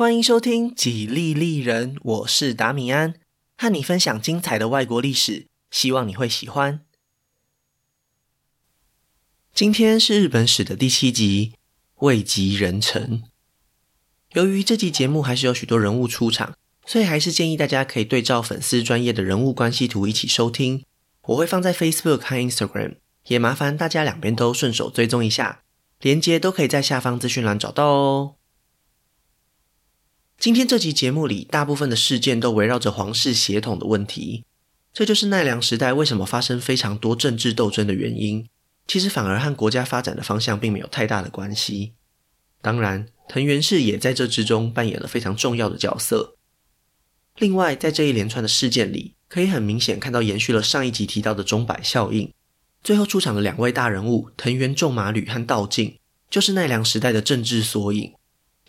[0.00, 3.16] 欢迎收听《几利利人》，我是达米安，
[3.58, 6.80] 和你分享精彩的外国历史，希望你会喜欢。
[9.52, 11.52] 今天是日本史的第七集，
[11.96, 13.24] 位极人臣。
[14.32, 16.54] 由于这集节目还是有许多人物出场，
[16.86, 20.82] 所以还是建议大家可以对照粉丝专业的人物关系图一起收听。
[21.24, 22.94] 我会放在 Facebook 和 Instagram，
[23.26, 25.60] 也麻烦大家两边都顺手追踪一下，
[26.00, 28.36] 连接都可以在下方资讯栏找到哦。
[30.40, 34.46] 今天这集节目里，大部分的事件都围绕着皇室血统的问题，
[34.90, 38.48] 这就是奈良时代为什么发生非常多政治斗争的原因。
[38.86, 41.92] 其实反而和国家发展的方向并没有太大的关系。
[42.62, 46.36] 当然，藤原氏也在这之中扮演了非常重要的角色。
[47.36, 52.32] 另外，在这一连串的事件里，可以很明显看到延续了上一集提到的钟摆效应。
[52.82, 55.98] 最后出场的两位大人物藤原仲麻吕和道静，
[56.30, 58.14] 就是奈良时代的政治缩影。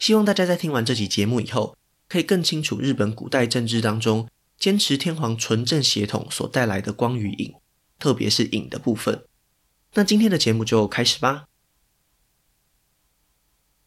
[0.02, 1.78] 希望大家在听完这集节目以后，
[2.10, 7.54] 可以更清楚日本古代政治当中坚持天皇纯正血统所带来的光与影，
[8.00, 9.24] 特别是影的部分。
[9.94, 11.46] 那今天的节目就开始吧。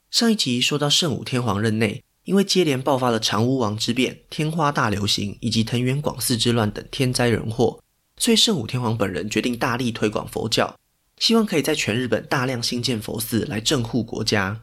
[0.08, 7.82] 上一集说到圣武天皇任内，因为接连爆发了长屋王之变、天花大流行以及藤原广嗣之乱等天灾人祸，
[8.18, 10.78] 所以圣武天皇本人决定大力推广佛教，
[11.18, 14.62] 希望可以在全日本大量兴建佛寺来镇护国家。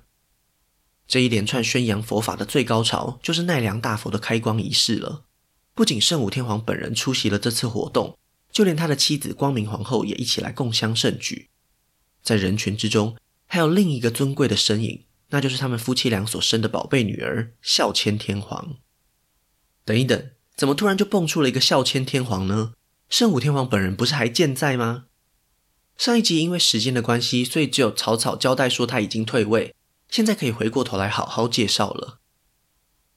[1.12, 5.26] 这一连串宣扬佛法的最高潮，就是奈良大佛的开光仪式了。
[5.74, 8.18] 不仅圣武天皇本人出席了这次活动，
[8.50, 11.50] 就连他的妻子光明皇后也一起来共襄盛举。
[12.24, 18.78] 在人群之中，还有另一个尊贵的身影，那就是他们夫妻俩所生的宝贝女儿孝谦天皇。
[19.84, 22.72] 等一等，怎么突然就蹦出了一个孝谦天皇呢？
[23.10, 25.08] 圣武天皇本人不是还健在吗？
[25.98, 29.76] 上一集因为时间的关系，所以只有草草交代说他已经退位。
[30.12, 32.20] 现在可以回过头来好好介绍了。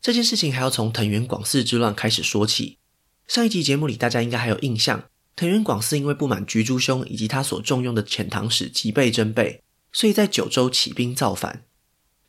[0.00, 2.78] 这件事情还要从藤原广嗣之乱开始说起。
[3.26, 9.62] 上一集节目里，大家应该还有印象，藤原广嗣因为不满菊珠兄以及他所重用的遣唐使吉备真备，
[9.92, 11.64] 所以在九州起兵造反。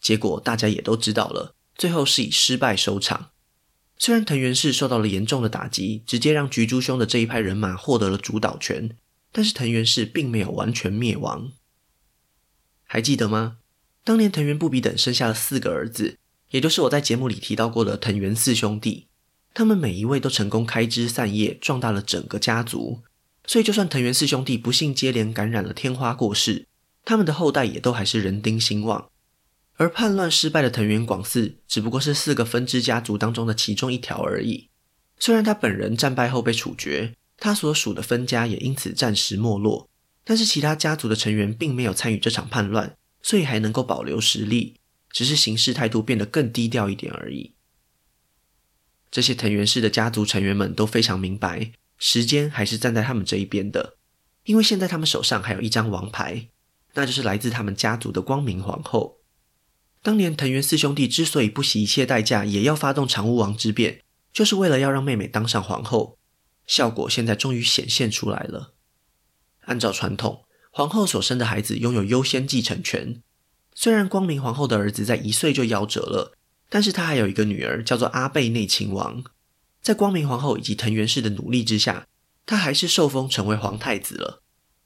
[0.02, 3.30] 结果大家也都知道了，最后是以失败收场。
[3.98, 8.98] 虽然藤原氏受到了严重的打击，直接让菊珠兄的这一派人马获得了主导权，
[9.32, 11.52] 但是藤原氏并没有完全灭亡。
[12.84, 13.58] 还记得吗？
[14.06, 16.20] 当年藤原不比等生下了四个儿子，
[16.52, 19.08] 也就是我在节目里提到过的藤原四兄弟。
[19.52, 23.02] 他们每一位都成功开枝散叶，壮大了整个家族。
[23.48, 26.68] 所以，就算藤原四兄弟不幸接连感染了天花过世，
[27.04, 29.10] 他们的后代也都还是人丁兴旺。
[29.78, 34.70] 而叛乱失败的藤原广嗣，只不过是四个分支家族当中的其中一条而已。
[35.18, 39.90] 虽然他本人战败后被处决，他所属的分家也因此暂时没落，
[40.24, 42.96] 但是其他家族的成员并没有参与这场叛乱。
[43.26, 47.56] 所以还能够保留实力，只是行事态度变得更低调一点而已。
[49.10, 53.98] 这些藤原氏的家族成员们都非常明白，时间还是站在他们这一边的，
[54.44, 56.50] 因为现在他们手上还有一张王牌，
[56.94, 59.18] 那就是来自他们家族的光明皇后。
[60.04, 66.20] 当年藤原四兄弟之所以不惜一切代价也要发动长屋王之变，就是为了要让妹妹当上皇后。
[66.68, 68.76] 效果现在终于显现出来了。
[69.62, 70.45] 按照传统，
[70.78, 73.22] 皇后所生的孩子拥有优先继承权。
[73.74, 76.36] 虽然光明皇后的儿子在一岁就夭折了，
[76.70, 79.24] 但是她还有一个女儿叫做阿倍内亲王。
[79.82, 82.08] 在光明皇后以及藤原氏的努力之下，
[82.46, 84.42] 她还是受封成为皇太子了。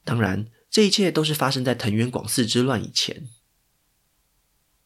[0.05, 3.27] 当然，这一切都是发生在藤原广嗣之乱以前。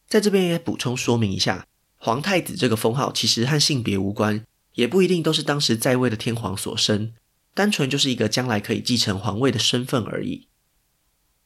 [0.08, 1.66] 在这边也补充说明一下，
[1.98, 7.12] 皇太子这个封号其实和性别无关，也不一定都是当时在位的天皇所生，
[7.52, 10.48] 单纯就是一个将来可以继承皇位的身份而已。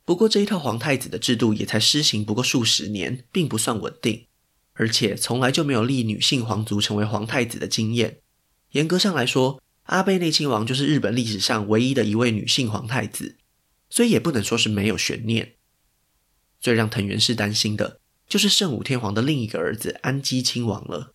[0.09, 4.27] 不过这一套皇太子的制度也才施行不过数十年，并不算稳定，
[4.73, 8.21] 而且从来就没有立女性皇族成为皇太子的经验。
[8.71, 13.37] 严格上来说，阿倍内亲王就是日本历史上唯一的一位女性皇太子，
[13.91, 15.57] 所以也不能说是没有悬念。
[16.59, 21.13] 最让藤原氏担心的就是圣武天皇的另一个儿子安基亲王了。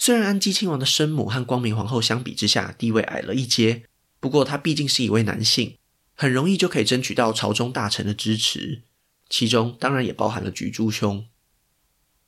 [0.00, 3.84] 虽然安基亲王的生母和光明皇后相比之下地位矮了一阶，
[4.18, 5.76] 不过他毕竟是一位男性。
[6.14, 8.82] 很容易就可以争取到朝中大臣的支持，
[9.28, 11.26] 其中当然也包含了菊珠兄。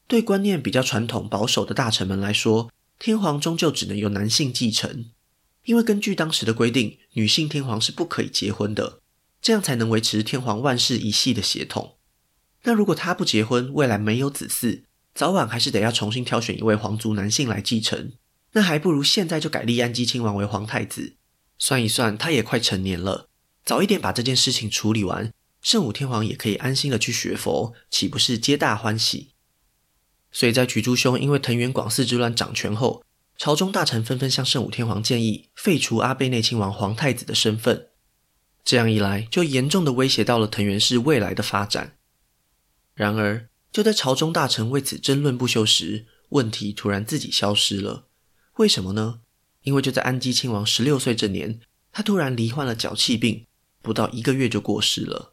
[0.08, 5.06] 对观念比较传统保守的大臣们来说，天皇终究只能由男性继承，
[5.64, 9.00] 因为根据当时的规定，女性天皇是不可以结婚的，
[9.40, 11.96] 这样才能维持天皇万世一系的血统。
[12.64, 14.82] 那如果他不结婚，未来没有子嗣，
[15.14, 18.12] 早晚还是得要重新挑选一位皇族男性来继承，
[18.52, 21.14] 那还不如现在就改立安基亲王为皇太子。
[21.58, 23.28] 算一算，他也快成年了。
[23.66, 29.32] 早一点把这件事情处理完，圣武天皇也可以安心的去学佛，岂不是皆大欢喜？
[30.30, 33.02] 所以在菊珠兄因为藤原广嗣之乱掌权后，
[33.36, 37.88] 朝中大臣纷纷向圣武天皇建议废除阿倍内亲王皇太子的身份。
[38.62, 41.96] 这样一来，就严重的威胁到了藤原氏未来的发展。
[42.94, 48.06] 然而，就在朝中大臣为此争论不休时，问题突然自己消失了。
[48.58, 49.22] 为什么呢？
[49.62, 51.58] 因为就在安基亲王十六岁这年，
[51.90, 53.46] 他突然罹患了脚气病，
[53.86, 55.32] 不到一个月就过世了。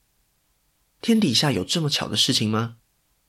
[1.02, 2.76] 天底下有这么巧的事情吗？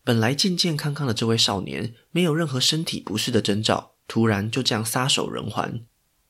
[0.05, 5.87] 本来健健康康的这位少年，没有任何身体不适的征兆，突然就这样撒手人寰。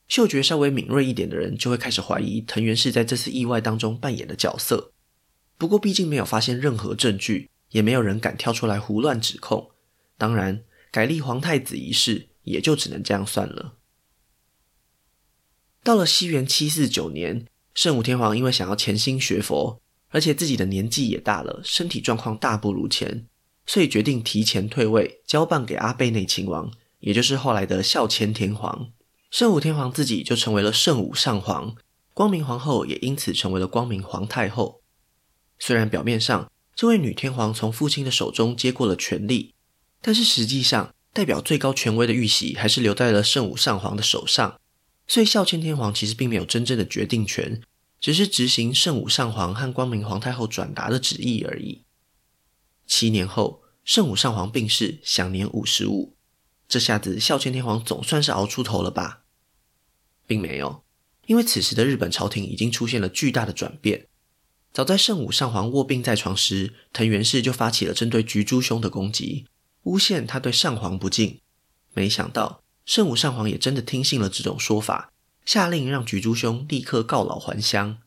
[0.06, 4.92] 嗅觉稍微敏锐一点的人就会开始怀疑藤原氏在这次意外当中扮演的角色。
[5.58, 9.72] 不过毕竟没有发现任何证据，也没有人敢跳出来胡乱指控。
[10.16, 10.62] 当然，
[10.92, 13.74] 改立皇太子一事也就只能这样算了。
[15.82, 19.80] 到了西元七四九年，圣武天皇因为想要潜心学佛，
[20.10, 23.26] 而且自己的年纪也大了，身体状况大不如前，
[23.66, 28.90] 所以决定提前退位，交棒给阿倍内亲王，也就是后来的孝谦天皇。
[29.30, 31.74] 圣武天皇自己就成为了圣武上皇，
[32.12, 34.80] 光明皇后也因此成为了光明皇太后。
[35.58, 39.54] 虽然表面上这位女天皇从父亲的手中接过了权力，
[40.00, 44.60] 但是实际上代表最高权威的玉玺还是留在了圣武上皇的手上，
[45.06, 47.60] 所以孝谦天皇其实并没有真正的决定权，
[48.00, 51.82] 只是执行圣武上皇和光明皇太后转达的旨意而已。
[52.86, 56.14] 七年后，圣武上皇病逝，享年五十五。
[56.66, 59.24] 这下子孝谦天皇总算是熬出头了吧？
[60.26, 60.82] 并没有，
[61.26, 64.08] 因为此时的日本朝廷已经出现了巨大的转变。
[64.72, 69.46] 早在圣武上皇卧病在床时，藤原氏就发起了针对菊珠兄的攻击，
[69.82, 71.40] 诬陷他对上皇不敬。
[71.92, 75.12] 没想到圣武上皇也真的听信了这种说法，
[75.44, 77.98] 下令让菊珠兄立刻告老还乡。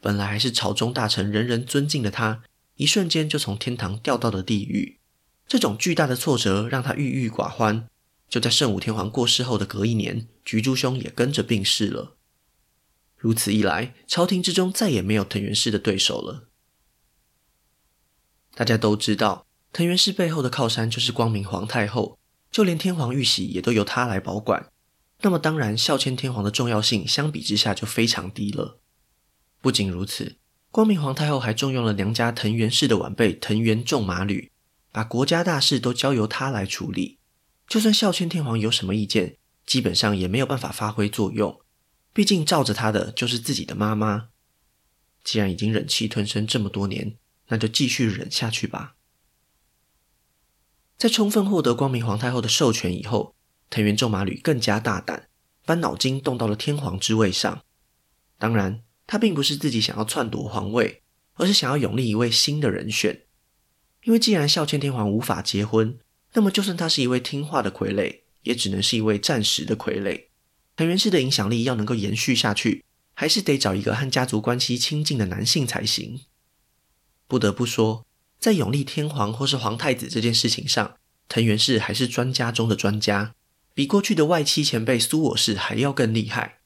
[0.00, 2.42] 本来还是朝中大臣人人尊敬的他，
[2.76, 4.98] 一瞬间就从天堂掉到了地狱。
[5.46, 7.86] 这种巨大的挫折让他郁郁寡欢。
[8.28, 12.16] 就在圣武天皇过世后的隔一年，菊珠兄也跟着病逝了。
[13.18, 16.48] 如此一来，朝廷之中再也没有藤原氏的对手了。
[18.54, 22.18] 大家都知道，藤原氏背后的靠山就是光明皇太后，
[22.52, 24.70] 就连天皇玉玺也都由她来保管。
[25.22, 28.78] 那么，当然孝谦天皇的重要性相比之下就非常低了。
[29.60, 30.36] 不仅如此，
[30.70, 34.50] 光明皇太后还重用了娘家藤原氏的晚辈藤原仲麻吕，
[34.90, 37.18] 把国家大事都交由他来处理。
[37.68, 41.60] 就算孝谦天皇有什么意见，基本上也没有办法发挥作用。
[42.12, 44.28] 毕竟罩着他的就是自己的妈妈。
[45.24, 47.16] 既然已经忍气吞声这么多年，
[47.48, 48.96] 那就继续忍下去吧。
[51.02, 53.34] 在充分获得光明皇太后的授权以后，
[53.70, 55.26] 藤原仲麻吕更加大胆，
[55.66, 57.64] 把脑筋动到了天皇之位上。
[58.38, 61.02] 当然，他并不是自己想要篡夺皇位，
[61.34, 63.22] 而是想要拥立一位新的人选。
[64.04, 65.98] 因为既然孝谦天皇无法结婚，
[66.34, 70.26] 那么，就算他是一位听话的傀儡，也只能是一位暂时的傀儡。
[70.76, 72.84] 藤原氏的影响力要能够延续下去，
[73.14, 76.20] 还是得找一个和家族关系亲近的男性才行。
[77.26, 78.06] 不得不说，
[78.42, 80.96] 在永立天皇或是皇太子这件事情上，
[81.28, 83.36] 藤原氏还是专家中的专家，
[83.72, 86.58] 比过去的外戚前辈苏我氏还要更厉害。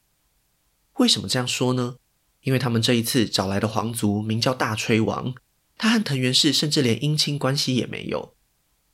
[0.95, 1.97] 为什么这样说呢？
[2.45, 5.35] 因为他们这一次找来的皇族名叫大吹王，
[5.77, 8.35] 他和藤原氏甚至连姻亲关系也没有。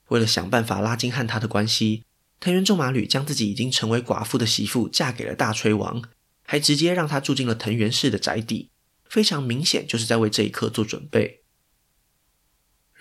[0.08, 2.02] 为了想办法拉近和他的关系，
[2.40, 6.02] 藤原仲麻吕将自己已经成为寡妇的媳妇嫁给了大吹王，
[6.42, 8.70] 还直接让他住进了藤原氏的宅邸，
[9.08, 11.41] 非常明显就是在为这一刻做准备。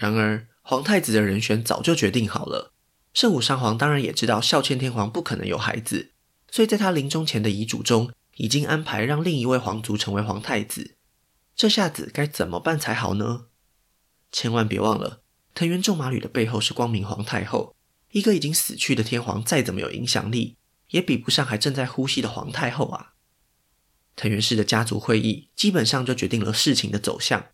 [0.02, 2.74] 然而，皇太子的人选早就决定好了，
[3.14, 6.14] 圣武上皇当然也知道孝谦天皇不可能有孩子，
[6.50, 10.96] 所以在他临终前的遗嘱中，已经安排让另一位皇族成为皇太子。
[11.56, 13.46] 这下子该怎么办才好呢？
[14.32, 15.22] 千万别忘了。
[15.54, 17.76] 藤原仲麻吕的背后是光明皇太后，
[18.10, 20.58] 一个已经死去的天皇，再怎么有影响力，
[20.90, 23.14] 也比不上还正在呼吸的皇太后啊。
[24.16, 27.46] 藤原氏的家族会议基本上就决定了事情的走向。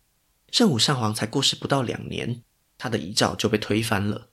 [0.50, 2.42] 圣武上皇才过世不到两年，
[2.76, 4.30] 他的遗诏就被推翻了。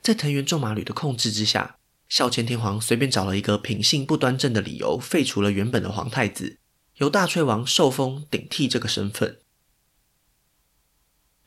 [0.00, 6.58] 在藤原仲麻吕的控制之下，孝谦天皇随便找了一个品性不端正的理由，废除了原本的皇太子，
[6.96, 9.38] 由大吹王受封顶替这个身份。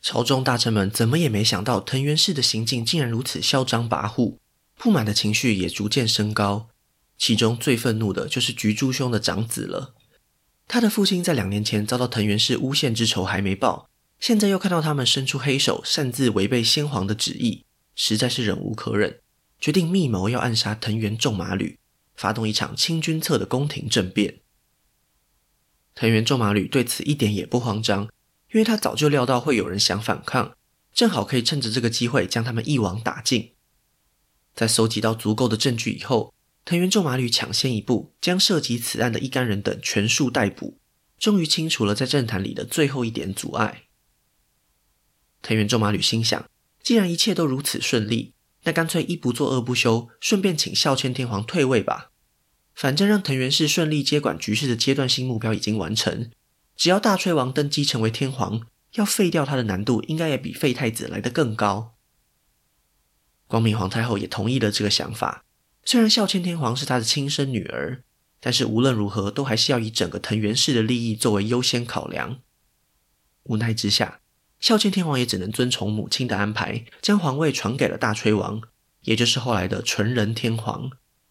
[0.00, 4.38] 朝中大臣们怎么也没想到，藤原氏的行径竟然如此嚣张跋扈，
[4.76, 6.68] 不满的情绪也逐渐升高。
[7.16, 9.94] 其中最愤怒的就是菊珠兄的长子了。
[10.68, 13.87] 他的父亲在两年前遭到藤原氏诬陷之仇还没报，
[14.18, 19.20] 现在又看到他们伸出黑手，擅自违背先皇的旨意，实在是忍无可忍，
[19.60, 21.78] 决定密谋要暗杀藤原仲麻吕，
[22.14, 24.40] 发动一场清君侧的宫廷政变。
[25.94, 28.08] 藤原仲麻吕对此一点也不慌张。
[28.50, 30.56] 因为他早就料到会有人想反抗，
[30.94, 33.52] 正好可以趁着这个机会将他们一网打尽。
[34.54, 36.32] 在搜集到足够的证据以后，
[36.64, 40.78] 藤原仲麻吕抢先一步，将涉及此案的一干人等全数逮捕，
[41.18, 43.87] 终于清除了在政坛里的最后一点阻碍。
[45.42, 46.48] 藤原仲麻吕心想，
[46.82, 52.10] 既然一切都如此顺利，那干脆一不做二不休，顺便请孝谦天皇退位吧。
[52.74, 56.30] 反正让藤原氏顺利接管局势的阶段性目标已经完成，
[56.76, 58.62] 只要大炊王登基成为天皇，
[58.94, 61.94] 要废掉他的难度应该也比废太子来得更高。
[63.46, 65.44] 光明皇太后也同意了这个想法。
[65.84, 68.04] 虽然孝谦天皇是她的亲生女儿，
[68.40, 72.40] 但是无论如何都还是要以整个藤原氏的利益作为优先考量。
[73.44, 74.20] 无奈之下，
[74.60, 78.60] 孝谦天皇也只能遵从母亲的安排，将皇位传给了大炊王，
[79.02, 80.90] 也就是后来的纯仁天皇。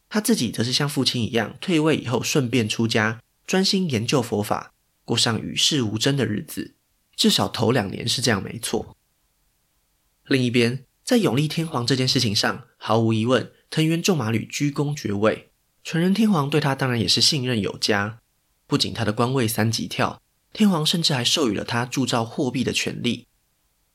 [0.10, 6.76] 他自己则是像父亲一样，退位以后顺便出家，专心研究佛法，过上与世无争的日子。
[7.18, 8.96] 至少头两年是这样，没错。
[10.26, 15.52] 另一边，在永历天皇这件事情上，毫无疑问，藤原仲麻吕居功厥位，
[15.84, 18.20] 纯仁天皇对他当然也是信任有加。
[18.66, 20.22] 不仅他的官位三级跳，
[20.54, 23.28] 天皇甚至还授予了他铸造货币的权利。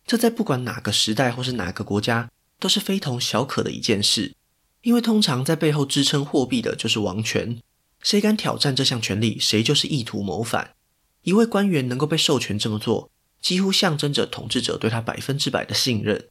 [0.06, 4.34] 这在不管哪个时代或是哪个国家，都是非同小可的一件事。
[4.82, 7.62] 因为通常在背后支撑货币的就是王权，
[8.00, 10.74] 谁敢挑战这项权利，谁就是意图谋反。
[11.22, 13.08] 一位官员能够被授权这么做，
[13.40, 16.28] 几乎象征着统治者对他百分之百的信任。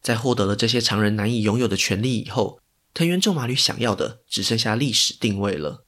[0.00, 2.58] 在获得了这些常人难以拥有的权利以后，
[2.94, 5.83] 藤原仲麻吕想要的只剩下历史定位了。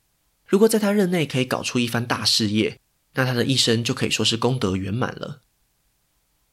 [0.46, 2.80] 如果在他任内可以搞出一番大事业，
[3.14, 5.40] 那他的一生就可以说是功德圆满了。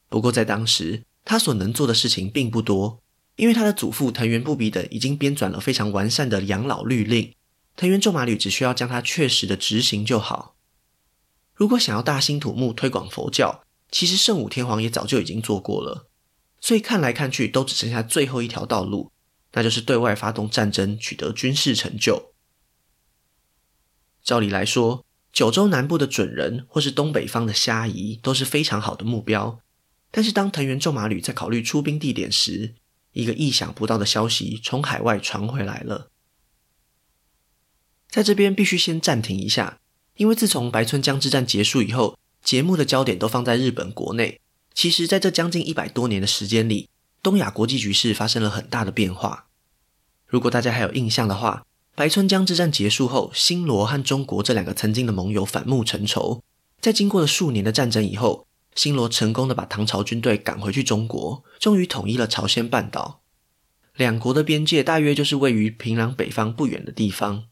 [0.08, 3.00] 不过在当时，他所能做的事情并不多，
[3.36, 7.32] 因为他的祖父藤原不比等已经编纂了非常完善的养老律令，
[7.76, 10.56] 藤原仲麻吕只需要将它确实的执行就好。
[11.54, 16.08] 如果想要大兴土木推广佛教，其实圣武天皇也早就已经做过了。
[16.60, 19.12] 所以看来看去，都只剩下最后一条道路，
[19.52, 22.33] 那就是对外发动战争，取得军事成就。
[24.24, 29.60] 照理来说，九州南部的准人或是东北方的虾夷都是非常好的目标。
[30.10, 32.74] 但是当藤原仲麻吕在考虑出兵地点时，
[33.12, 36.10] 一个意想不到的消息从海外传回来了。
[38.08, 39.80] 在这边必须先暂停一下，
[40.16, 44.40] 因为自从白村江之战结束以后，节目的焦点都放在日本国内。
[44.72, 46.88] 其实，在这将近一百多年的时间里，
[47.22, 49.48] 东亚国际局势发生了很大的变化。
[50.26, 51.66] 如果大家还有印象的话，
[51.96, 56.42] 白村江之战结束后，新罗和中国这两个曾经的盟友反目成仇。
[56.80, 63.22] 在经过了数年的战争以后，新罗成功的把唐朝军队赶回去中国，终于统一了朝鲜半岛。
[63.94, 67.44] 两国的边界大约就是位于平壤北方不远的地方。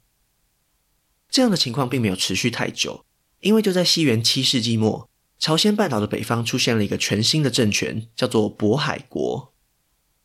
[1.31, 3.05] 这样的情况并没有持续太久，
[3.41, 5.09] 因为就在西元七世纪末。
[5.39, 9.52] 朝鲜半岛的北方出现了一个全新的政权，叫做渤海国。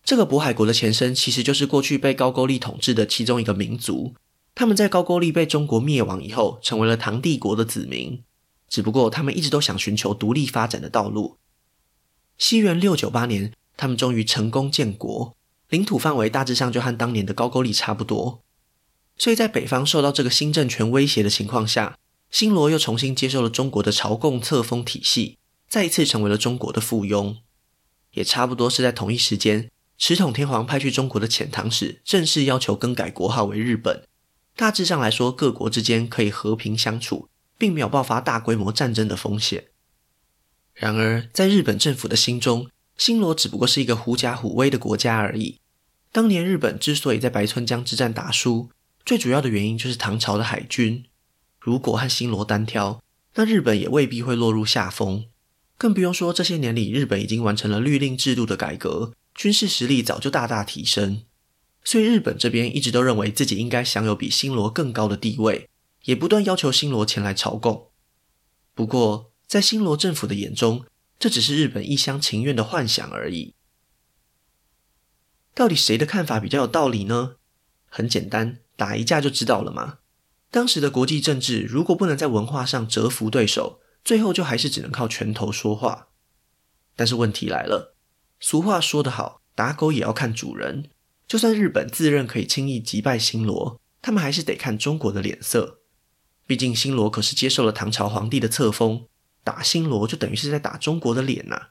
[0.08, 4.16] 这个渤海国的前身其实就是过去被高句丽统治的其中一个民族。
[4.56, 8.24] 他们在高句丽被中国灭亡以后，成为了唐帝国的子民。
[8.70, 11.36] 只不过他们一直都想寻求独立发展的道路。
[12.38, 15.36] 西元六九八年，他们终于成功建国，
[15.68, 18.42] 领土范围大致上就和当年的高句丽差不多。
[19.18, 21.98] 所以在北方受到这个新政权威胁的情况下，
[22.32, 25.38] 新罗又重新接受了中国的朝贡册封体系，
[25.68, 27.36] 再一次成为了中国的附庸。
[28.14, 34.04] 也差不多是在同一时间，持统天皇派去中国的遣唐使正式要求更改国号为日本。
[34.56, 37.28] 大致上来说，各国之间可以和平相处，
[37.58, 39.66] 并没有爆发大规模战争的风险。
[40.74, 45.60] 然而，在日本政府的心中，新罗只不过是一个狐假虎威的国家而已。
[46.12, 48.70] 当年日本之所以在白村江之战打输，
[49.06, 51.04] 最主要的原因就是唐朝的海军。
[51.60, 53.02] 如果和新罗单挑，
[53.36, 55.26] 那日本也未必会落入下风。
[55.78, 61.24] 更不用说这些年里，日本已经完成了律令制度的改革，军事实力早就大大提升。
[61.84, 65.70] 所以日本这边一直都认为自己应该享有比新罗更高的地位，
[66.04, 67.92] 也不断要求新罗前来朝贡。
[68.74, 70.84] 不过，在新罗政府的眼中，
[71.18, 73.54] 这只是日本一厢情愿的幻想而已。
[75.54, 77.36] 到底谁的看法比较有道理呢？
[77.86, 80.00] 很简单，打一架就知道了嘛。
[80.52, 86.10] 当时的国际政治，如果不能在文化上折服对手，最后就还是只能靠拳头说话。
[86.96, 87.97] 但是问题来了，
[88.40, 90.90] 俗话说得好，打狗也要看主人。
[91.28, 95.80] 就算日本自认可以轻易击败新罗，他们还是得看中国的脸色。
[96.46, 99.08] 毕竟新罗可是接受了唐朝皇帝的册封，
[99.44, 101.70] 打新罗就等于是在打中国的脸呐、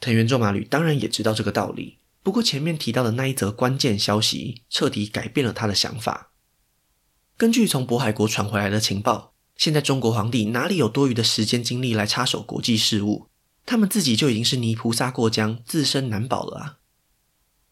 [0.00, 6.30] 藤原仲麻吕当然也知道这个道理，不过前面提到的那一则关键消息，彻底改变了他的想法。
[7.36, 13.28] 根据从渤海国传回来的情报，现在中国皇帝哪里有多余的时间精力来插手国际事务？
[13.66, 16.78] 他们自己就已经是泥菩萨过江，自身难保了啊！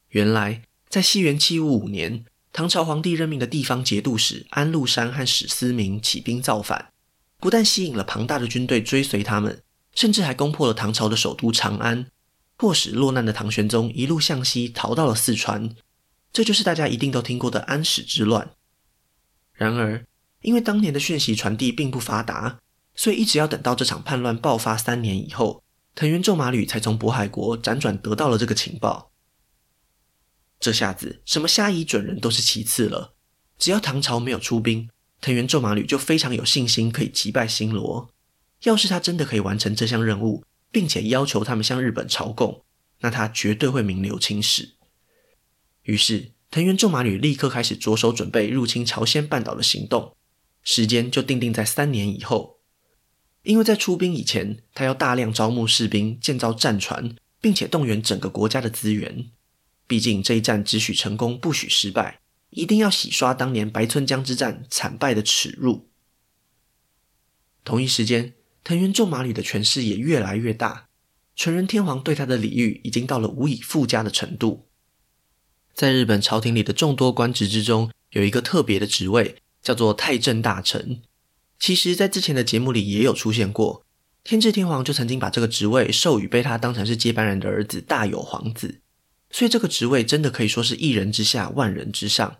[0.09, 6.93] 原来在西元七五五年，唐朝皇帝任命的地方节度使安禄山和史思明起兵造反，
[7.39, 9.63] 不但吸引了庞大的军队追随他们，
[9.95, 12.07] 甚至还攻破了唐朝的首都长安，
[12.57, 15.75] 迫使落难的唐玄宗一路向西逃到了四川。
[16.33, 18.53] 这就是大家一定都听过的安史之乱。
[19.53, 20.07] 然而，
[20.41, 22.59] 因为当年的讯息传递并不发达，
[22.95, 25.62] 所以一直要等到这场叛乱爆发三年以后，
[25.95, 29.13] 藤原仲麻吕才从渤海国辗转得到了这个情报。
[30.59, 33.15] 这下子，什么虾夷准人都是其次了。
[33.59, 34.89] 只要唐朝没有出兵，
[35.21, 38.11] 藤原仲麻吕就非常有信心可以击败新罗。
[38.63, 42.65] 要是他真的可以完成这项任务，并且要求他们向日本朝贡，
[43.01, 44.77] 那他绝对会名留青史。
[45.83, 50.17] 于是，藤原仲麻吕立刻开始着手准备入侵朝鲜半岛的行动，
[50.63, 52.61] 时间就定定在三年以后。
[53.43, 59.31] 因为在出兵以前，他要大量招募士兵、建造战船，并且动员整个国家的资源。
[59.87, 62.21] 毕竟这一战只许成功，不许失败，
[62.51, 65.89] 一定要洗刷当年白村江之战惨败的耻辱。
[67.65, 68.35] 同一时间，
[68.65, 70.89] 藤原仲麻吕的权势也越来越大，
[71.35, 74.69] 纯仁天皇对他的礼遇已经到了无以复加的程度。
[75.75, 81.03] 在日本朝廷里的众多官职之中，有一个特别的职位，叫做太政大臣。
[81.63, 83.87] 其实，在之前的节目里也有出现过，
[84.25, 88.81] 天智天皇就曾经把这个职位授予被他当成是接班人的儿子大友皇子。
[89.31, 92.39] 所以这个职位真的可以说是一人之下，万人之上。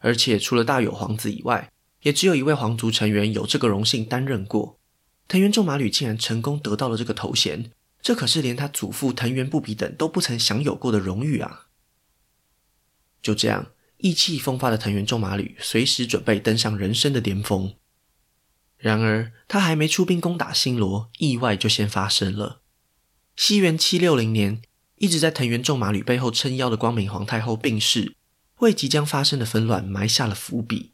[0.00, 4.78] 而且除了大友皇子以外，也只有一位皇族成员有这个荣幸担任过。
[5.28, 7.70] 藤原仲麻吕竟然成功得到了这个头衔，
[8.02, 11.68] 这可是连他祖父藤原不比等都不曾享有过的荣誉啊！
[13.22, 17.74] 就这样，意气风发的藤原仲麻吕随时准备登上人生的巅峰。
[18.82, 22.60] 然而，他还没出兵攻打新罗，意外就先发生了。
[23.36, 24.60] 西元七六零年。
[24.96, 28.14] 一直在藤原仲麻吕背后撑腰的光明皇太后病逝，
[28.58, 30.92] 为即将发生的纷乱埋下了伏笔。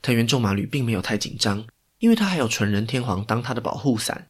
[0.00, 1.66] 藤原仲麻吕并没有太紧张，
[1.98, 4.28] 因为他还有纯仁天皇当他的保护伞，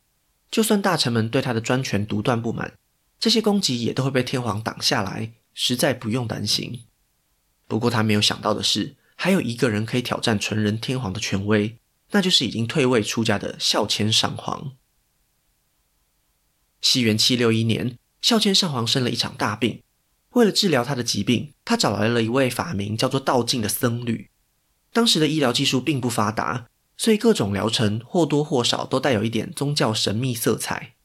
[0.51, 2.73] 就算大臣们对他的专权独断不满，
[3.18, 6.85] 这些攻击也都会被天皇挡下来，实在不用担心。
[7.68, 11.77] 不过他没有想到的是，还有一个人可以挑战纯仁天皇的权威，
[12.11, 14.73] 那就是已经退位出家的孝谦上皇。
[16.81, 17.96] 西元七六一年。
[18.23, 19.83] 孝谦上皇生了一场大病，
[20.33, 24.29] 为了治疗他的疾病，他找来了一位法名叫做道静的僧侣。
[24.92, 26.66] 当时的医疗技术并不发达，
[26.99, 30.96] 所以各种疗程或多或少都带有一点宗教神秘色彩。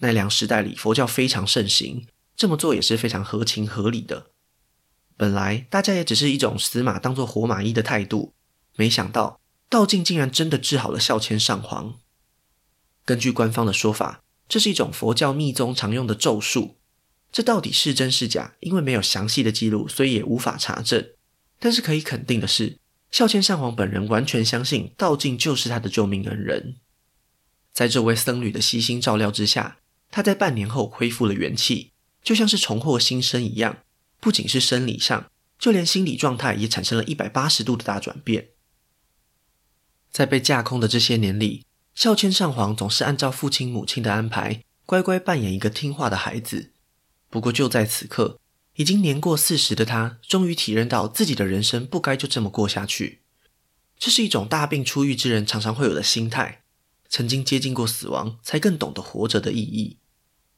[0.00, 4.26] 奈良时代里佛教非常盛行，这么做也是非常合情合理的。
[5.16, 8.34] 本来大家也只是一种死马当做活马医的态度，
[8.76, 9.40] 没想到
[9.72, 11.98] 道静竟然真的治好了孝谦上皇。
[13.06, 16.76] 根据官方的说法，这是一种佛教密宗常用的咒术，
[17.32, 18.52] 这到底是真是假？
[18.60, 21.12] 因为没有详细的记录，所以也无法查证。
[21.58, 22.76] 但是可以肯定的是，
[23.10, 26.76] 孝谦上皇本人完全相信道静就是他的救命恩人。
[27.72, 29.78] 在这位僧侣的悉心照料之下，
[30.10, 33.78] 他在半年后恢复了元气，就像是重获新生一样。
[34.20, 38.50] 不仅是生理上，就连心理状态也产生了一百八十度的大转变。
[40.12, 46.70] 在被架空的这些年里，孝谦上皇总是按照父亲母亲的安排，乖乖扮演一个听话的孩子。
[47.30, 48.38] 不过就在此刻，
[48.76, 53.22] 已经年过四十的他，终于体认到自己的人生不该就这么过下去。
[53.98, 56.62] 这是一种大病初愈之人常常会有的心态。
[57.08, 59.98] 曾经接近过死亡，才更懂得活着的意义。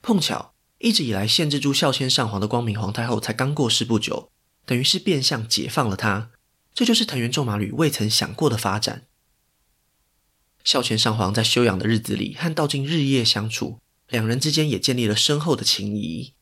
[0.03, 4.31] 碰巧，一直以来限制住孝谦上皇的光明皇太后才刚过世不久，
[4.65, 6.31] 等于是变相解放了他。
[6.73, 9.07] 这就是藤原仲麻吕未曾想过的发展。
[10.65, 16.33] 孝谦上皇在休养的日子里和道静日夜相处，两人之间也建立了深厚的情谊。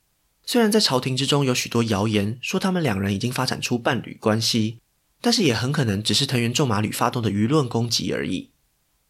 [0.45, 4.79] 虽然在朝廷之中有许多谣言说他们两人已经发展出伴侣关系，
[5.21, 8.51] 但是也很可能只是藤原仲麻吕发动的舆论攻击而已。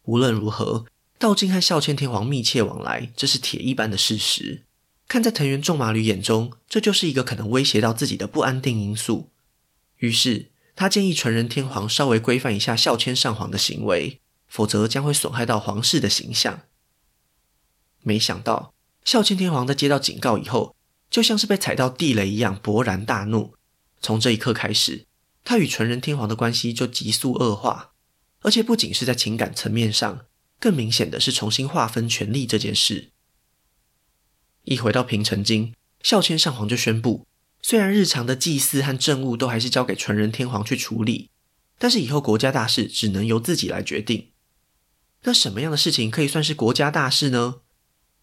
[0.03, 0.85] 无论如何，
[1.19, 4.63] 道静和孝谦天皇密切往来，这是铁一般的事实。
[5.07, 9.29] 看在藤原仲麻吕眼中，这就是一个可能威胁到自己的不安定因素。
[9.97, 14.19] 于是他建议纯仁天皇稍微规范一下孝谦上皇的行为。
[14.53, 16.61] 否则将会损害到皇室的形象。
[18.03, 20.75] 没想到孝谦天皇在接到警告以后，
[21.09, 23.55] 就像是被踩到地雷一样，勃然大怒。
[23.99, 25.07] 从这一刻开始，
[25.43, 27.93] 他与纯仁天皇的关系就急速恶化，
[28.41, 30.27] 而且不仅是在情感层面上，
[30.59, 33.09] 更明显的是重新划分权力这件事。
[34.65, 37.25] 一回到平城京，孝谦上皇就宣布，
[37.63, 41.31] 虽然日常的祭祀和政务都还是交给纯仁天皇去处理，
[41.79, 44.32] 但是以后国家大事只能由自己来决定。
[45.23, 47.55] 那什么样的事情可以算是国家大事呢？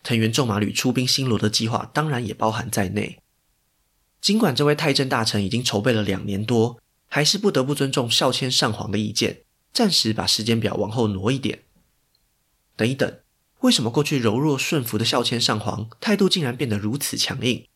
[0.03, 3.19] 藤原仲麻吕出兵新罗的计划当然也包含在内。
[4.21, 11.63] 尽管这位太政大臣已经筹备了两年多，还是不得不尊重孝谦上皇的意见，暂时把时间表往后挪一点。
[12.77, 13.19] 等一等，
[13.61, 17.67] 为什么过去柔弱顺服的孝谦上皇态度竟然变得如此强硬？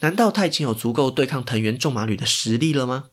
[0.00, 3.10] 难道他已经有足够对抗藤原仲麻吕的实力了吗？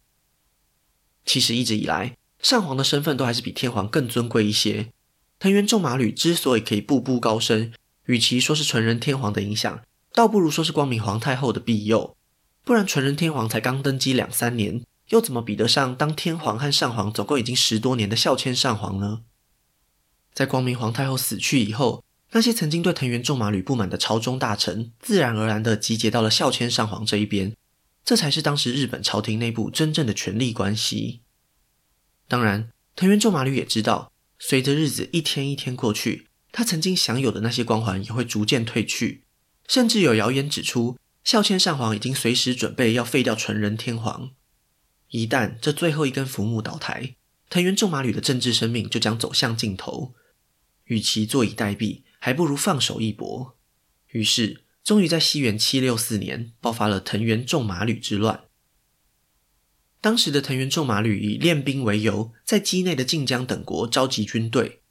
[1.25, 4.91] 其实一直以来，上皇的身份都还是比天皇更尊贵一些。
[5.39, 7.71] 藤原仲麻吕之所以可以步步高升，
[8.05, 9.81] 与其说是纯仁天皇的影响，
[10.13, 12.17] 倒不如说是光明皇太后的庇佑。
[12.65, 19.21] 不然，纯仁天皇才刚登基两三年，又怎么比得上当天皇和上皇总共已经十多年的孝谦上皇呢？
[20.33, 27.55] 在光明皇太后死去以后，那些曾经对藤原仲麻吕不满的朝中大臣，自然而然地集结到了孝谦上皇这一边，
[28.03, 31.21] 这才是当时日本朝廷内部真正的权力关系。
[32.27, 39.25] 当然，藤原仲麻吕也知道，随着日子一天一天过去，他曾经享有的那些光环也会逐渐褪去，
[39.67, 40.97] 甚至有谣言指出。
[41.21, 44.31] 孝谦上皇已经随时准备要废掉纯仁天皇，
[45.09, 47.17] 一旦这最后一根浮木倒台，
[47.49, 50.15] 藤原仲麻吕的政治生命就将走向尽头。
[50.85, 53.57] 与其坐以待毙，还不如放手一搏。
[54.07, 58.45] 于是，终于在西元七六四年爆发了藤原仲麻吕之乱。
[60.01, 64.81] 当时的藤原仲麻吕以练兵为由，在畿内的晋江等国召集军队，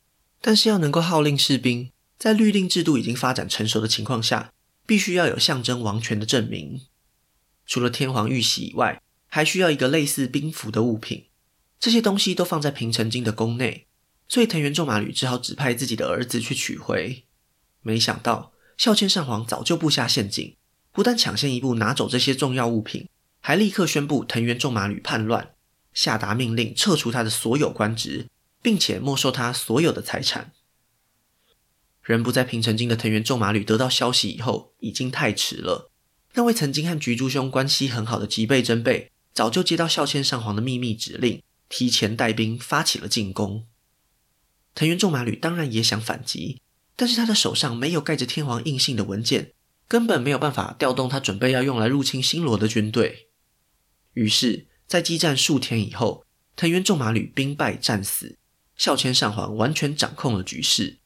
[0.40, 4.52] 但是要能够号令士兵，在律令制度已经发展成熟的情况下。
[4.86, 6.80] 必须要有象征王权的证明，
[7.66, 11.26] 除了天皇玉玺以外，还需要一个类似兵符的物品。
[11.78, 13.86] 这些东西都放在平城京的宫内，
[14.26, 17.26] 所以藤原仲麻吕只好指派自己的儿子去取回。
[17.82, 20.56] 没想到孝谦上皇早就布下陷阱，
[20.90, 25.54] 不但抢先一步拿走这些重要物品，还立刻宣布藤原仲麻吕叛乱，
[25.92, 28.26] 下达命令撤除他的所有官职，
[28.60, 30.52] 并且没收他所有的财产。
[32.02, 35.90] 人不在平城京的藤原仲麻吕得到消息以后，已经太迟了。
[36.34, 43.66] 那位曾经和菊珠兄关系很好的吉备真备，早就接到孝谦上皇的秘密指令，提前带兵发起了进攻。
[44.74, 46.60] 藤原仲麻吕当然也想反击，
[46.96, 49.52] 但是他的手上没有盖着天皇印信的文件，
[49.86, 53.27] 根本没有办法调动他准备要用来入侵新罗的军队。
[54.18, 56.24] 于是，在激战数天以后，
[56.56, 58.36] 藤原仲麻吕兵败战死，
[58.76, 60.98] 孝谦上皇完全掌控了局势。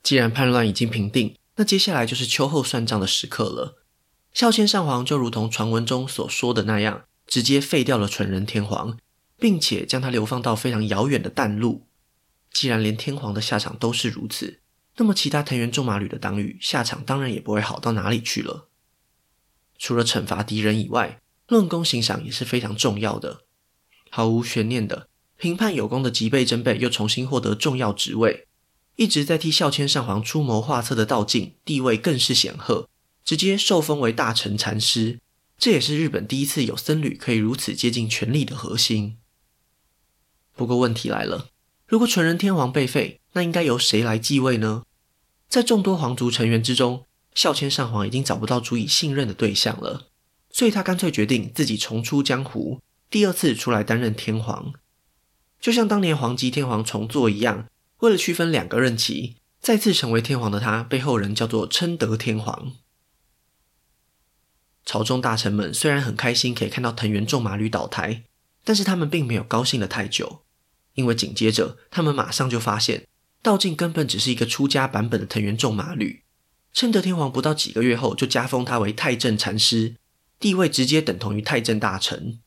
[0.00, 3.82] 既然叛乱已经平定，那接下来就是秋后算账的时刻了。
[4.32, 8.96] 孝谦上皇就如同传闻中所说的那样，直接废掉了纯仁天皇，
[9.36, 11.88] 并且将他流放到非常遥远的淡路。
[12.52, 14.60] 既然连天皇的下场都是如此，
[14.98, 18.67] 那么其他藤原仲麻吕的党羽下场当然也不会好到哪里去了。
[19.78, 23.42] 除了惩罚敌人以外，论功行赏也是非常重要的。
[24.10, 28.46] 毫无悬念的，评判有功的吉备真备又重新获得重要职位。
[28.96, 32.88] 一直在替孝谦上皇出谋划策的道静地位更是显赫，
[33.24, 35.20] 直接受封为大臣禅师。
[35.56, 39.16] 这也是日本第一次有僧侣可以如此接近权力的核心。
[40.54, 41.48] 不过问题来了，
[41.86, 44.82] 如果纯仁天皇被废，那应该由谁来继位呢？
[45.48, 47.04] 在众多皇族成员之中，
[47.38, 50.08] 孝谦上皇已经找不到足以信任的对象了，
[50.50, 54.72] 所以他干脆决定自己重出江湖，第二次出来担任天皇，
[55.60, 57.68] 就像当年皇极天皇重做一样。
[57.98, 62.72] 为了区分两个任期，再次成为天皇的他，被后人叫做称德天皇。
[64.84, 68.24] 朝中大臣们虽然很开心可以看到藤原仲麻吕倒台，
[68.64, 70.40] 但是他们并没有高兴得太久，
[70.94, 73.06] 因为紧接着他们马上就发现，
[73.40, 76.24] 道静根本只是一个出家版本的藤原仲麻吕。
[76.72, 79.96] 称德天皇不到几个月后就加封他为太政禅师，
[80.38, 82.40] 地位直接等同于太政大臣。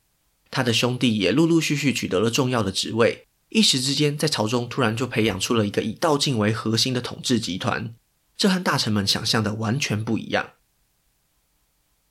[0.49, 3.27] 他的兄弟也陆陆续续取得了重要的职位。
[3.49, 7.93] 一时之间，在朝中突然就培养出了一个以道敬为核心的统治集团，
[8.37, 10.51] 这和大臣们想象的完全不一样。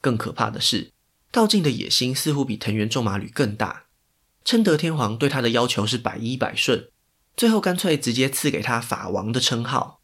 [0.03, 0.93] 更可怕的是，
[1.31, 3.85] 道敬的野心似乎比藤原仲麻吕更大。
[4.45, 6.89] 称德天皇对他的要求是百依百顺，
[7.37, 10.01] 最后干脆直接赐给他法王的称号。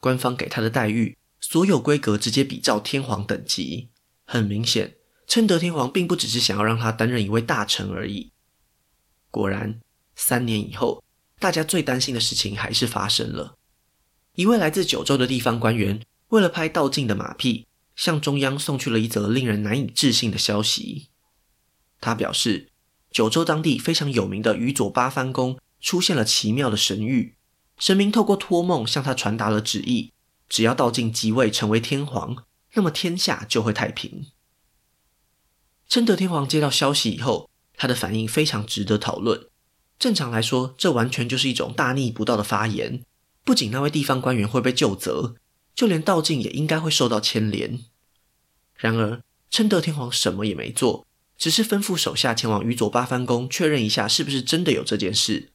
[0.00, 1.16] 官方给他的待遇，
[1.46, 3.90] 所有规格直接比照天皇等级。
[4.24, 8.32] 很明显，称德天皇并不只是想要让他担任一位大臣而已。
[9.30, 9.80] 果然。
[10.16, 11.02] 三年以后，
[11.40, 13.56] 大家最担心的事情还是发生了。
[14.36, 21.08] 一位来自九州的地方官员，为了拍道静的马屁，向中央送去了一则令人难以置信的消息。
[22.00, 22.70] 他表示，
[23.10, 27.32] 九州当地非常有名的宇佐八幡宫出现了奇妙的神谕，
[27.76, 30.12] 神明透过托梦向他传达了旨意：
[30.48, 34.26] 只要道静即位成为天皇，那么天下就会太平。
[35.88, 39.48] 称德天皇接到消息以后，他的反应非常值得讨论。
[39.98, 43.04] 正常来说，这完全就是一种大逆不道的发言。
[43.44, 45.36] 不仅那位地方官员会被究责，
[45.74, 47.80] 就连道静也应该会受到牵连。
[48.74, 55.52] 然而，称德天皇什么也没做，只是吩咐手下前往宇佐八幡宫确认一下是不是真的有这件事。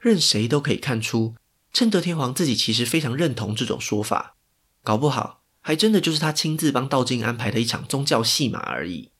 [0.00, 1.34] 任谁都可以看出，
[1.72, 4.36] 称德天皇自己其实非常认同这种说法，
[4.82, 9.10] 搞不好还真的就是他亲自帮道静安排的一场宗教戏码而已。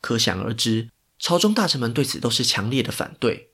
[0.00, 3.50] 可想而知，朝中大臣们对此都是强烈的反对。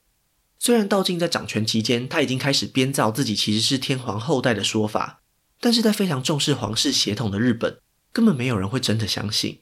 [0.58, 5.20] 虽然道静在掌权期间，他已经开始编造自己其实是天皇后代的说法，
[5.60, 7.80] 但是在非常重视皇室血统的日本，
[8.12, 9.60] 根本没有人会真的相信。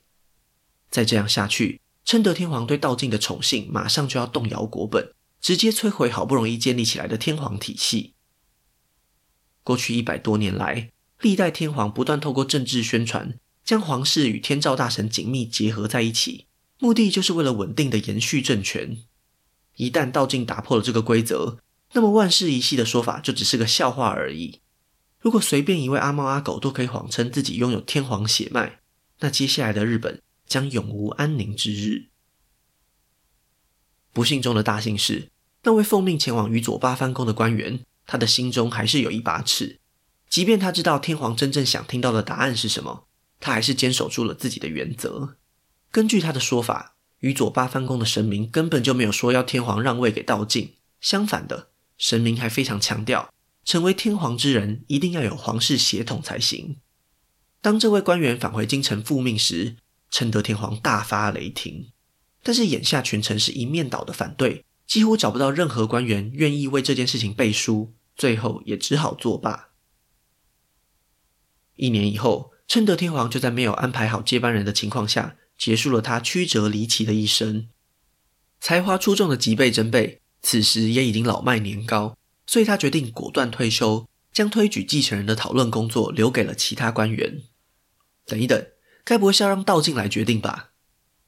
[0.88, 8.14] 再这样下去，称德天皇对道静的宠幸马上就要动摇国本，直接摧毁好不容易建立起来的天皇体系。
[9.62, 16.46] 过去一百多年来，历代天皇不断透过政治宣传，将皇室与天照大神紧密结合在一起，
[16.78, 18.98] 目的就是为了稳定的延续政权。
[19.76, 21.58] 一旦道静打破了这个规则，
[21.92, 24.60] 那么万世一系的说法就只是个笑话而已。
[25.20, 28.80] 如果随便一位阿猫阿狗都可以谎称自己拥有天皇血脉，
[29.20, 32.10] 那接下来的日本将永无安宁之日。
[34.16, 35.28] 不幸中的大幸是，
[35.64, 39.78] 那位奉命前往宇佐八幡宫的官员，他的心中还是有一把尺。
[40.30, 43.04] 即便他知道天皇真正想听到的答案是什么，
[43.40, 45.36] 他还是坚守住了自己的原则。
[45.90, 53.30] 根据他的说法，宇佐八幡宫的神明根本就没有说要天皇让位给道静，相反的，神明还非常强调。
[53.66, 56.78] 成为天皇之人，一定要有皇室血统才行。
[57.60, 59.76] 当这位官员返回京城复命时，
[60.10, 61.90] 承德天皇大发雷霆。
[62.46, 69.70] 但是眼下群臣是一面倒的反对，几乎找不到任何官员愿意为这件事情背书，最后也只好作罢。
[71.74, 77.68] 一年以后，称德天皇就在没有安排好接班人的情况下，结束了他曲折离奇的一生。
[78.60, 82.16] 才华出众的吉备真备，此时也已经老迈年高。
[82.46, 87.42] 所以他决定果断退休，将推举继承人的讨论工作留给了其他官员。
[88.24, 88.64] 等一等，
[89.04, 90.70] 该不会是要让道静来决定吧？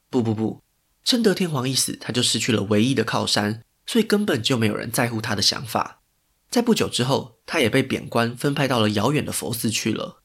[0.09, 0.63] 不不不，
[1.09, 6.03] 称德天皇一死，他就失去了唯一的靠山，所以根本就没有人在乎他的想法。
[6.51, 10.21] 在不久之后，他也被贬官，分派到了遥远的佛寺去了。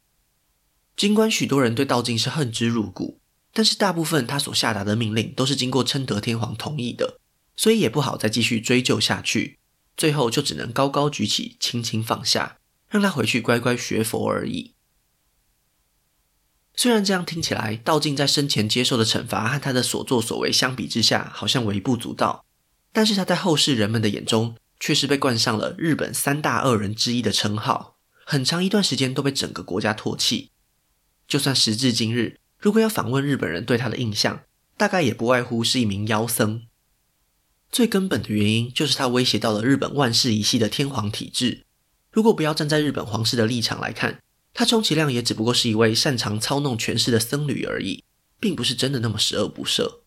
[0.97, 3.21] 尽管许多人对道静是恨之入骨，
[3.53, 7.21] 但是大部分他所下达的命令都是经过称德天皇同意的，
[7.55, 9.59] 所以也不好再继续追究下去。
[9.95, 12.57] 最后就只能高高举起，轻轻放下，
[12.89, 14.73] 让他回去乖乖学佛而已。
[16.75, 22.45] 虽然这样听起来，道静在生前接受的惩罚和他的所作所为相比之下，好像微不足道，
[22.91, 30.49] 但是他在后世人们的眼中，却是被冠上了日本三大恶人之一的称号，很长一段时间都被整个国家唾弃。
[31.27, 34.41] 就算时至今日，如果要访问日本人对他的印象，
[34.75, 36.63] 大概也不外乎是一名妖僧。
[37.71, 41.63] 最根本的原因就是他威胁到了日本万世一系的天皇体制。
[42.11, 44.21] 如果不要站在日本皇室的立场来看，
[44.53, 48.03] 他充其量也只不过是一位擅长操弄权势的僧侣而已，
[48.39, 50.01] 并不是真的那么十恶不赦。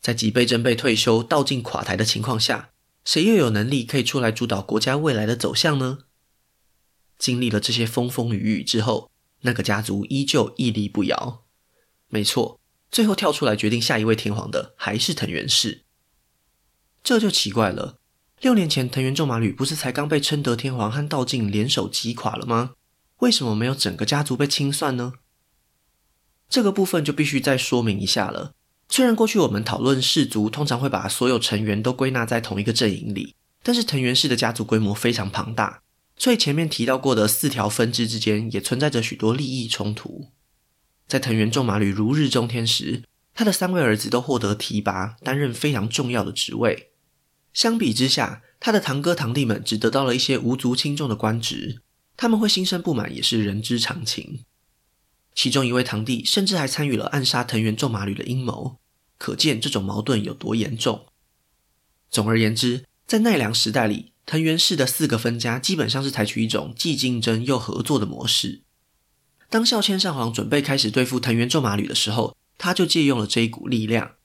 [0.00, 2.70] 在吉备真被退休、道尽垮台的情况下，
[3.04, 6.04] 谁又有能力可以出来主导国家未来的走向呢？
[7.18, 11.44] 经历了这些风风雨雨之后，那个家族依旧屹立不摇。
[12.08, 12.60] 没错。
[12.88, 15.84] 最后跳出来决定下一位天皇的还是藤原氏，
[17.02, 17.98] 这就奇怪了。
[18.40, 22.72] 六年前藤原仲麻吕不是才刚被称德天皇和道静联手击垮了吗？
[23.20, 25.14] 为什么没有整个家族被清算呢？
[26.48, 28.52] 这个部分就必须再说明一下了。
[28.90, 35.80] 虽然过去我们讨论氏族通常会把所有成员都归纳在同一个阵营里，但是藤原氏的家族规模非常庞大，
[36.18, 40.28] 所以前面提到过的四条分支之间也存在着许多利益冲突。
[41.08, 43.02] 在藤原仲麻吕如日中天时，
[43.34, 46.90] 他的三位儿子都获得提拔，担任非常重要的职位。
[47.56, 51.80] 相比之下，他的堂哥堂弟们只得到了一些无足轻重的官职，
[52.14, 54.40] 他们会心生不满也是人之常情。
[55.34, 58.76] 其中一位堂弟甚至还参与了暗杀藤原仲麻吕的阴谋，
[59.16, 61.06] 可见这种矛盾有多严重。
[62.10, 68.60] 总而言之，在奈良时代里，藤原氏的四个分家基本上是采取一种既竞争又合作的模式。
[69.48, 74.16] 当孝谦上皇准备开始对付藤原仲麻吕的时候，他就借用了这一股力量，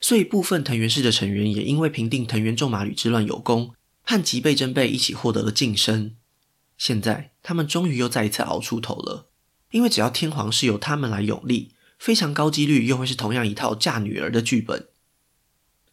[0.00, 6.16] 所以部分藤原氏的成员也因为平定藤原仲麻吕之乱有功，和吉备真备一起获得了晋升。
[6.76, 9.28] 现在他们终于又再一次熬出头了，
[9.72, 14.86] 因为只要天皇是由他们来永立，非常高几率又会是同样一套嫁女儿的剧本。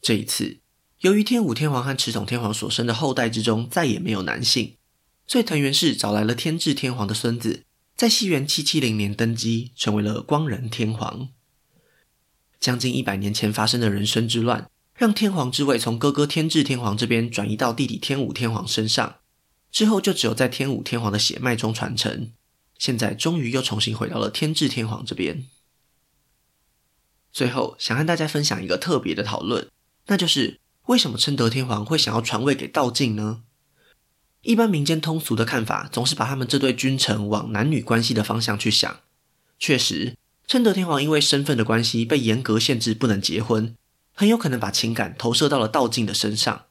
[0.02, 0.60] 这一次，
[1.00, 4.76] 由于天武天皇和持统天皇所生的后代之中再也没有男性，
[5.26, 7.64] 所以藤原氏找来了天智天皇的孙子。
[7.96, 11.30] 在西元七七零年登基，成为了光仁天皇。
[12.60, 19.18] 将近一百年前发生的人生之乱，让天皇之位从哥哥天智天皇这边转移到弟弟天武天皇身上。
[19.72, 22.32] 之后就只有在天武天皇的血脉中传承。
[22.78, 25.46] 现在终于又重新回到了天智天皇这边。
[27.32, 29.70] 最后，想和大家分享一个特别的讨论，
[30.08, 33.44] 那就是为什么称德天皇会想要传位给道静呢？
[34.42, 39.02] 一般民间通俗的看法，总是把他们这对君臣往男女关系的方向去想。
[39.58, 40.16] 确实，
[40.48, 43.76] 称德天皇因为身份的关系，被严格限制不能结婚，
[44.14, 46.66] 很有可能把情感投射到了道静的身上。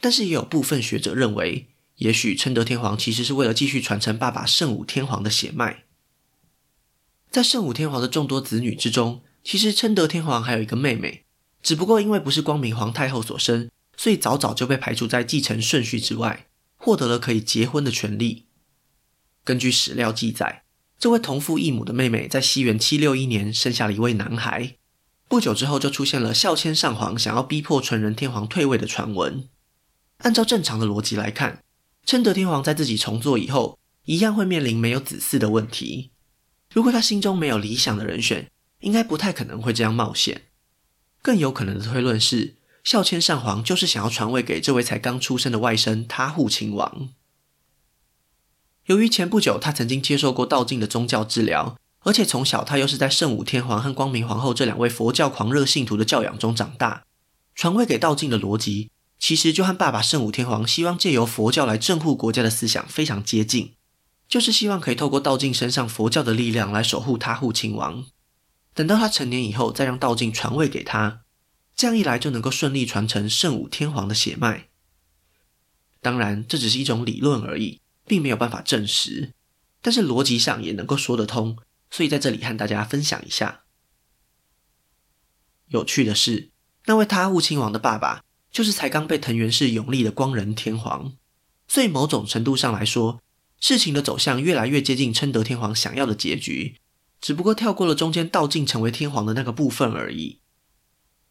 [0.00, 5.84] 但是，也有部分学者认为，也许称德天皇其实是为了继续传承爸爸圣武天皇的血脉。
[7.30, 11.24] 在圣武天皇的众多子女之中，其实称德天皇还有一个妹妹，
[11.62, 18.46] 只不过因为不是光明皇太后所生，所以早早就被排除在继承顺序之外，获得了可以结婚的权利。
[19.44, 20.63] 根据史料记载，
[21.04, 24.76] 这位同父异母的妹妹在西元七六一年生下了一位男孩，
[25.28, 29.46] 不久之后就出现了孝谦上皇想要逼迫纯仁天皇退位的传闻。
[30.20, 31.62] 按照正常的逻辑来看，
[32.06, 36.10] 称德天皇在自己重做以后，一样会面临没有子嗣的问题。
[36.72, 40.44] 如果他心中没有理想的人选，应该不太可能会这样冒险。
[41.20, 47.10] 更有可能的推论是，孝谦上皇就是想要传位给这位才刚出生的外甥他护亲王。
[48.86, 57.04] 由于前不久他曾经接受过道静的宗教治疗，而且从小他又是在圣武天皇和光明皇后这两位佛教狂热信徒的教养中长大，
[57.54, 58.90] 传位给道静的逻辑。
[59.18, 63.74] 其实就和爸爸圣武天皇希望借由佛教来镇护国家的思想非常接近，
[64.28, 68.04] 就是希望可以透过道静身上佛教的力量来守护他护亲王。
[68.74, 71.20] 等到他成年以后，再让道静传位给他，
[71.74, 74.68] 这样一来就能够顺利传承圣武天皇的血脉。
[76.02, 79.32] 当然，这只是一种理论而已，并没有办法证实，
[79.80, 81.58] 但是逻辑上也能够说得通，
[81.90, 83.64] 所以在这里和大家分享一下。
[85.68, 86.50] 有趣的是，
[86.86, 88.22] 那位他护亲王的爸爸。
[88.54, 91.16] 就是才刚被藤原氏拥立的光仁天皇，
[91.66, 93.20] 所以某种程度上来说，
[93.58, 96.76] 事情的走向越来越接近称德天皇想要的结局，
[97.20, 100.38] 只不过跳过了中间道静成为天皇的那个部分而已。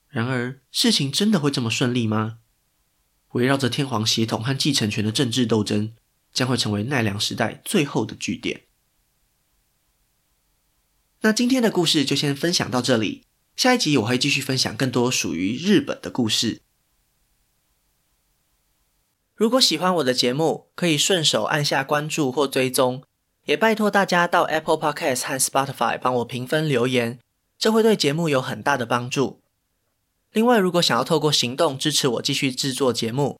[0.10, 2.40] 然而，事情真的会这么顺利吗？
[3.32, 5.94] 围绕着天皇血统和继承权的政治斗争，
[6.34, 8.64] 将会成为奈良时代最后的据点。
[11.22, 13.24] 那今天的故事就先分享到这里，
[13.56, 16.62] 下一集我会继续分享更多属于日本的故事。
[19.36, 23.04] 如果喜欢我的节目，可以顺手按下关注或追踪，
[23.46, 27.20] 也拜托大家到 Apple Podcast 和 Spotify 帮我评分留言，
[27.58, 29.42] 这会对节目有很大的帮助。
[30.34, 33.40] 另外，如果想要透过行动支持我继续制作节目，